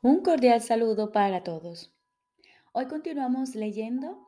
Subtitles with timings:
[0.00, 1.92] Un cordial saludo para todos.
[2.72, 4.24] Hoy continuamos leyendo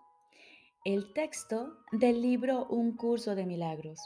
[0.85, 4.01] el texto del libro Un curso de milagros.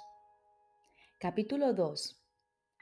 [1.19, 2.23] Capítulo 2.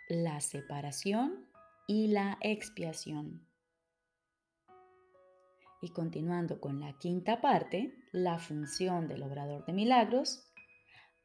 [0.08, 1.46] La separación
[1.86, 3.46] y la expiación.
[5.80, 10.52] Y continuando con la quinta parte, la función del obrador de milagros,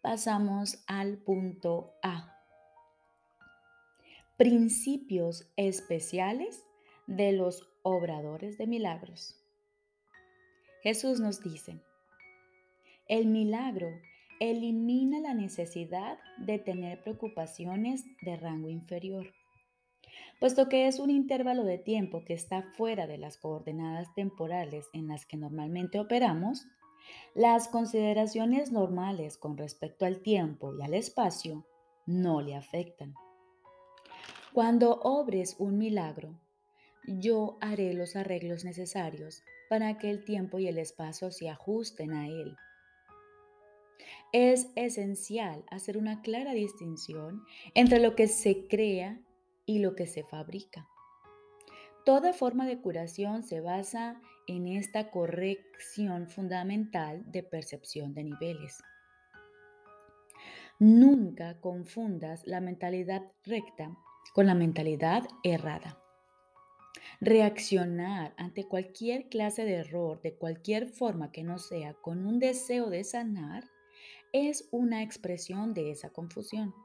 [0.01, 2.35] pasamos al punto A.
[4.37, 6.66] Principios especiales
[7.07, 9.35] de los obradores de milagros.
[10.83, 11.81] Jesús nos dice,
[13.07, 13.87] el milagro
[14.39, 19.33] elimina la necesidad de tener preocupaciones de rango inferior,
[20.39, 25.07] puesto que es un intervalo de tiempo que está fuera de las coordenadas temporales en
[25.07, 26.67] las que normalmente operamos,
[27.33, 31.65] las consideraciones normales con respecto al tiempo y al espacio
[32.05, 33.15] no le afectan.
[34.53, 36.39] Cuando obres un milagro,
[37.07, 42.27] yo haré los arreglos necesarios para que el tiempo y el espacio se ajusten a
[42.27, 42.55] él.
[44.33, 49.19] Es esencial hacer una clara distinción entre lo que se crea
[49.65, 50.87] y lo que se fabrica.
[52.05, 58.81] Toda forma de curación se basa en esta corrección fundamental de percepción de niveles.
[60.79, 63.97] Nunca confundas la mentalidad recta
[64.33, 65.97] con la mentalidad errada.
[67.19, 72.89] Reaccionar ante cualquier clase de error de cualquier forma que no sea con un deseo
[72.91, 73.63] de sanar
[74.33, 76.75] es una expresión de esa confusión.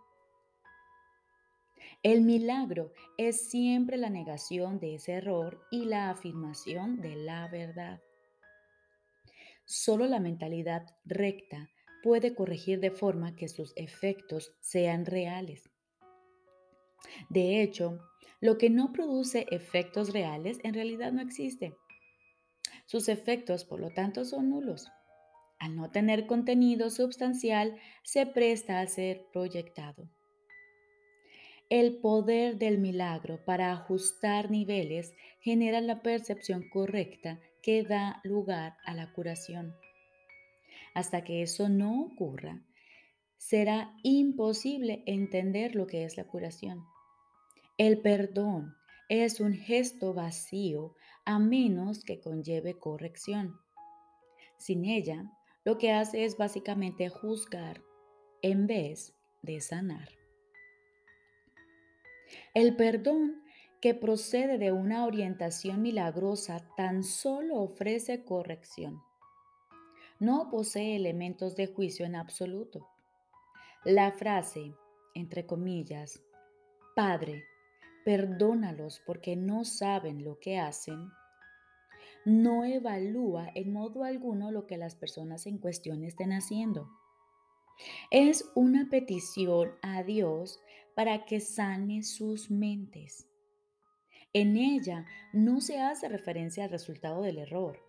[2.02, 8.00] El milagro es siempre la negación de ese error y la afirmación de la verdad.
[9.66, 11.70] Solo la mentalidad recta
[12.02, 15.71] puede corregir de forma que sus efectos sean reales.
[17.28, 17.98] De hecho,
[18.40, 21.76] lo que no produce efectos reales en realidad no existe.
[22.86, 24.88] Sus efectos, por lo tanto, son nulos.
[25.58, 30.10] Al no tener contenido sustancial, se presta a ser proyectado.
[31.70, 38.92] El poder del milagro para ajustar niveles genera la percepción correcta que da lugar a
[38.92, 39.74] la curación.
[40.94, 42.60] Hasta que eso no ocurra,
[43.38, 46.84] será imposible entender lo que es la curación.
[47.82, 48.76] El perdón
[49.08, 50.94] es un gesto vacío
[51.24, 53.58] a menos que conlleve corrección.
[54.56, 55.32] Sin ella,
[55.64, 57.82] lo que hace es básicamente juzgar
[58.40, 60.10] en vez de sanar.
[62.54, 63.42] El perdón
[63.80, 69.02] que procede de una orientación milagrosa tan solo ofrece corrección.
[70.20, 72.86] No posee elementos de juicio en absoluto.
[73.84, 74.72] La frase,
[75.14, 76.22] entre comillas,
[76.94, 77.42] Padre,
[78.04, 81.10] perdónalos porque no saben lo que hacen,
[82.24, 86.88] no evalúa en modo alguno lo que las personas en cuestión estén haciendo.
[88.10, 90.60] Es una petición a Dios
[90.94, 93.26] para que sane sus mentes.
[94.32, 97.80] En ella no se hace referencia al resultado del error,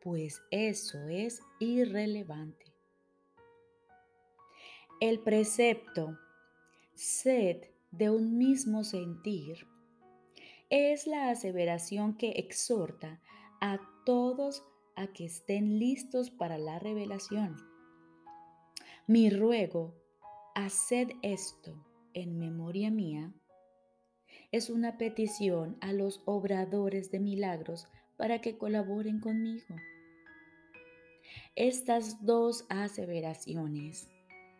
[0.00, 2.66] pues eso es irrelevante.
[5.00, 6.18] El precepto,
[6.94, 9.66] sed de un mismo sentir
[10.70, 13.20] es la aseveración que exhorta
[13.60, 14.62] a todos
[14.96, 17.56] a que estén listos para la revelación.
[19.06, 19.94] Mi ruego,
[20.54, 23.32] haced esto en memoria mía,
[24.52, 29.76] es una petición a los obradores de milagros para que colaboren conmigo.
[31.54, 34.08] Estas dos aseveraciones,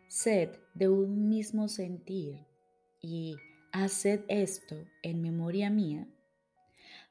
[0.09, 2.48] sed de un mismo sentir
[3.01, 3.37] y
[3.73, 6.07] haced esto en memoria mía,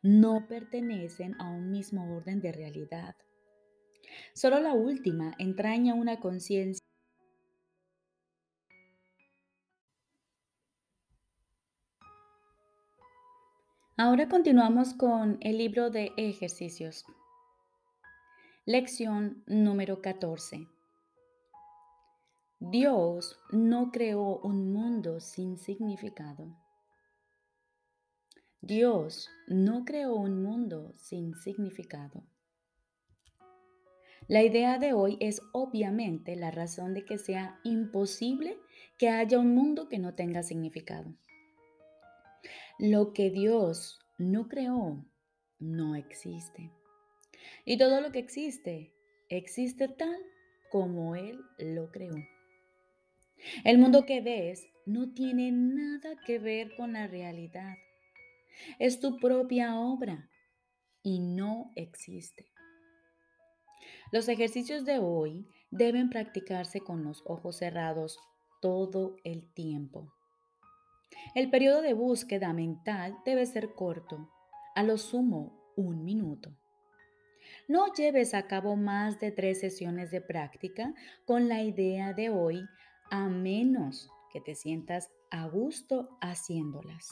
[0.01, 3.15] no pertenecen a un mismo orden de realidad.
[4.33, 6.83] Solo la última entraña una conciencia.
[13.97, 17.03] Ahora continuamos con el libro de ejercicios.
[18.65, 20.67] Lección número 14.
[22.59, 26.57] Dios no creó un mundo sin significado.
[28.61, 32.23] Dios no creó un mundo sin significado.
[34.27, 38.57] La idea de hoy es obviamente la razón de que sea imposible
[38.97, 41.13] que haya un mundo que no tenga significado.
[42.79, 45.05] Lo que Dios no creó
[45.59, 46.71] no existe.
[47.65, 48.95] Y todo lo que existe
[49.29, 50.17] existe tal
[50.71, 52.15] como Él lo creó.
[53.63, 57.75] El mundo que ves no tiene nada que ver con la realidad.
[58.79, 60.29] Es tu propia obra
[61.03, 62.51] y no existe.
[64.11, 68.17] Los ejercicios de hoy deben practicarse con los ojos cerrados
[68.61, 70.13] todo el tiempo.
[71.35, 74.29] El periodo de búsqueda mental debe ser corto,
[74.75, 76.55] a lo sumo un minuto.
[77.67, 80.93] No lleves a cabo más de tres sesiones de práctica
[81.25, 82.65] con la idea de hoy,
[83.09, 87.11] a menos que te sientas a gusto haciéndolas.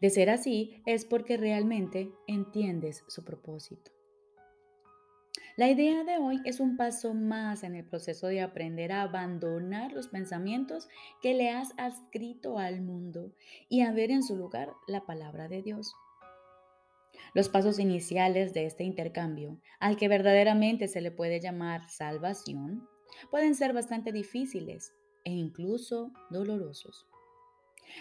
[0.00, 3.90] De ser así, es porque realmente entiendes su propósito.
[5.56, 9.92] La idea de hoy es un paso más en el proceso de aprender a abandonar
[9.92, 10.88] los pensamientos
[11.20, 13.34] que le has adscrito al mundo
[13.68, 15.94] y a ver en su lugar la palabra de Dios.
[17.34, 22.88] Los pasos iniciales de este intercambio, al que verdaderamente se le puede llamar salvación,
[23.30, 24.92] pueden ser bastante difíciles
[25.24, 27.06] e incluso dolorosos.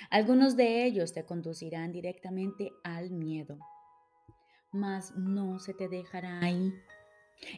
[0.10, 3.60] Algunos de ellos te conducirán directamente al miedo,
[4.72, 6.74] mas no se te dejará ahí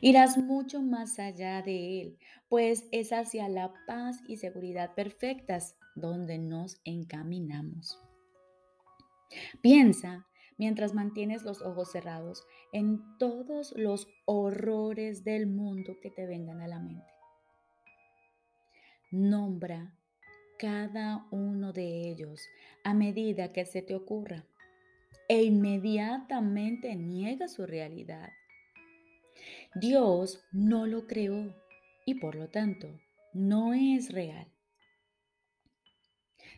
[0.01, 2.17] Irás mucho más allá de él,
[2.49, 7.99] pues es hacia la paz y seguridad perfectas donde nos encaminamos.
[9.61, 10.27] Piensa,
[10.57, 16.67] mientras mantienes los ojos cerrados, en todos los horrores del mundo que te vengan a
[16.67, 17.12] la mente.
[19.13, 19.95] Nombra
[20.59, 22.41] cada uno de ellos
[22.83, 24.45] a medida que se te ocurra
[25.29, 28.29] e inmediatamente niega su realidad
[29.75, 31.51] Dios no lo creó
[32.05, 32.87] y por lo tanto
[33.33, 34.47] no es real.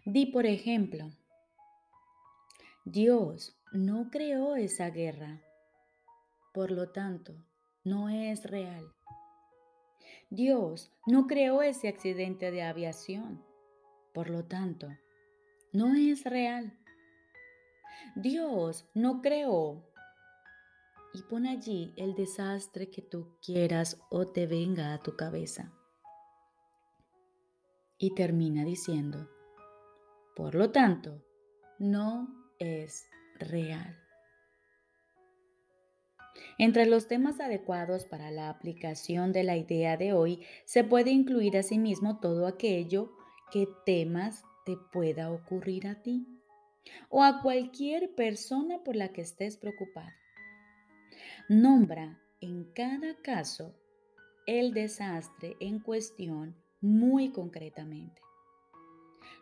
[0.03, 1.11] Di por ejemplo,
[2.83, 5.41] Dios no creó esa guerra,
[6.53, 7.33] por lo tanto
[7.85, 8.85] no es real.
[10.29, 13.43] Dios no creó ese accidente de aviación,
[14.13, 14.87] por lo tanto
[15.71, 16.73] no es real.
[18.15, 19.83] Dios no creó
[21.13, 25.73] y pon allí el desastre que tú quieras o te venga a tu cabeza.
[27.97, 29.29] Y termina diciendo,
[30.35, 31.23] por lo tanto,
[31.79, 32.27] no
[32.59, 33.07] es
[33.39, 34.04] real.
[36.57, 41.57] Entre los temas adecuados para la aplicación de la idea de hoy se puede incluir
[41.57, 43.11] asimismo todo aquello
[43.51, 46.25] que temas te pueda ocurrir a ti
[47.09, 50.11] o a cualquier persona por la que estés preocupado.
[51.49, 53.75] Nombra en cada caso
[54.47, 58.21] el desastre en cuestión muy concretamente.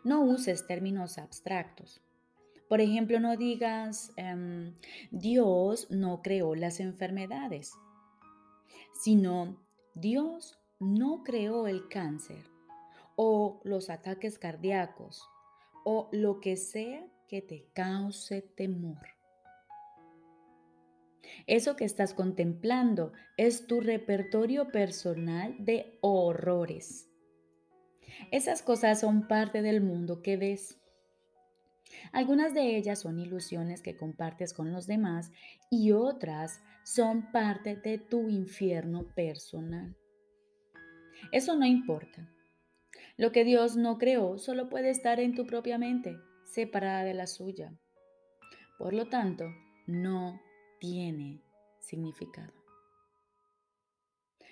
[0.02, 2.03] No uses términos abstractos.
[2.74, 4.74] Por ejemplo, no digas, em,
[5.12, 7.72] Dios no creó las enfermedades,
[9.00, 12.44] sino Dios no creó el cáncer
[13.14, 15.22] o los ataques cardíacos
[15.84, 19.06] o lo que sea que te cause temor.
[21.46, 27.08] Eso que estás contemplando es tu repertorio personal de horrores.
[28.32, 30.80] Esas cosas son parte del mundo que ves.
[32.12, 35.30] Algunas de ellas son ilusiones que compartes con los demás
[35.70, 39.96] y otras son parte de tu infierno personal.
[41.32, 42.28] Eso no importa.
[43.16, 47.26] Lo que Dios no creó solo puede estar en tu propia mente, separada de la
[47.26, 47.72] suya.
[48.78, 49.46] Por lo tanto,
[49.86, 50.40] no
[50.80, 51.42] tiene
[51.78, 52.52] significado.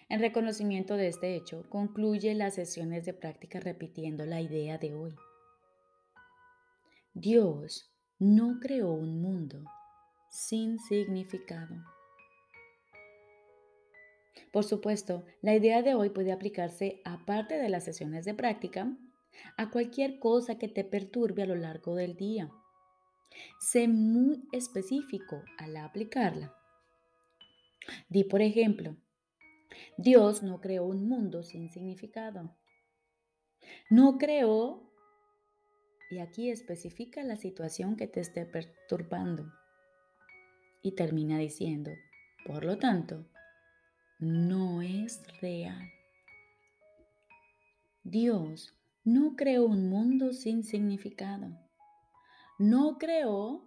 [0.09, 5.15] En reconocimiento de este hecho, concluye las sesiones de práctica repitiendo la idea de hoy.
[7.15, 9.65] Dios no creó un mundo
[10.31, 11.77] sin significado.
[14.53, 18.97] Por supuesto, la idea de hoy puede aplicarse, aparte de las sesiones de práctica,
[19.57, 22.51] a cualquier cosa que te perturbe a lo largo del día
[23.59, 26.55] Sé muy específico al aplicarla.
[28.09, 28.97] Di, por ejemplo,
[29.97, 32.57] Dios no creó un mundo sin significado.
[33.91, 34.92] No creó,
[36.13, 39.53] y aquí especifica la situación que te esté perturbando.
[40.83, 41.91] Y termina diciendo,
[42.47, 43.27] por lo tanto,
[44.19, 45.91] no es real.
[48.05, 51.59] Dios no creó un mundo sin significado
[52.63, 53.65] no creó,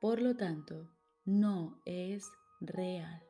[0.00, 0.90] por lo tanto,
[1.24, 2.28] no es
[2.60, 3.22] real.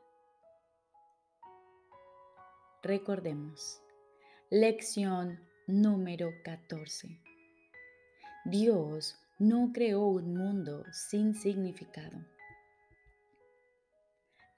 [2.82, 3.82] Recordemos,
[4.48, 7.20] lección número 14.
[8.44, 12.18] Dios no creó un mundo sin significado.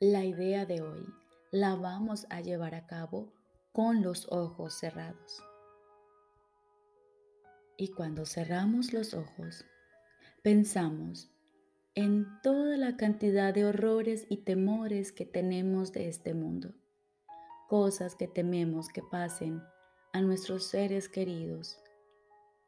[0.00, 1.06] La idea de hoy
[1.50, 3.32] la vamos a llevar a cabo
[3.72, 5.42] con los ojos cerrados.
[7.76, 9.64] Y cuando cerramos los ojos,
[10.42, 11.30] Pensamos
[11.94, 16.74] en toda la cantidad de horrores y temores que tenemos de este mundo,
[17.68, 19.62] cosas que tememos que pasen
[20.12, 21.78] a nuestros seres queridos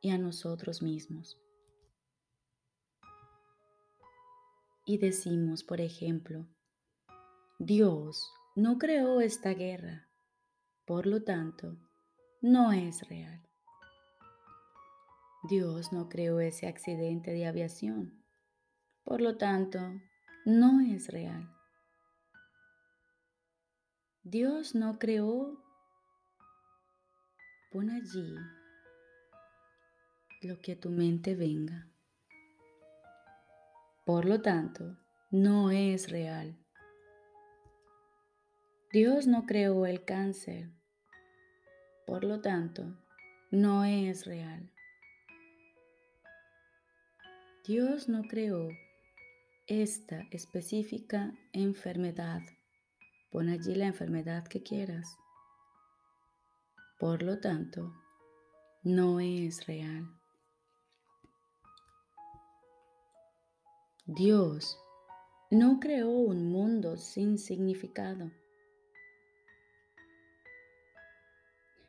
[0.01, 1.39] y a nosotros mismos.
[4.87, 6.47] Y decimos, por ejemplo,
[7.59, 10.09] Dios no creó esta guerra,
[10.85, 11.79] por lo tanto,
[12.43, 13.43] no es real.
[15.49, 18.25] Dios no creó ese accidente de aviación,
[19.03, 19.81] por lo tanto,
[20.45, 21.51] no es real.
[24.23, 25.64] Dios no creó,
[27.75, 28.37] pon allí
[30.43, 31.89] lo que a tu mente venga.
[34.07, 34.97] Por lo tanto,
[35.33, 36.57] no es real.
[38.93, 40.71] Dios no creó el cáncer.
[42.07, 42.97] Por lo tanto,
[43.51, 44.71] no es real.
[47.67, 48.69] Dios no creó
[49.67, 52.43] esta específica enfermedad.
[53.33, 55.19] Pon allí la enfermedad que quieras.
[56.99, 57.93] Por lo tanto,
[58.83, 60.07] no es real.
[64.07, 64.79] Dios
[65.51, 68.31] no creó un mundo sin significado.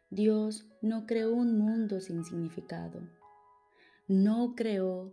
[0.10, 3.02] Dios no creó un mundo sin significado.
[4.08, 5.12] No creó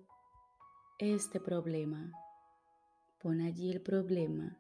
[0.98, 2.12] este problema.
[3.20, 4.56] Pon allí el problema.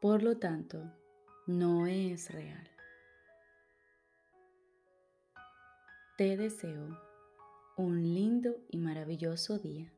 [0.00, 0.92] Por lo tanto,
[1.46, 2.68] no es real.
[6.20, 7.00] Te deseo
[7.78, 9.90] un lindo y maravilloso día.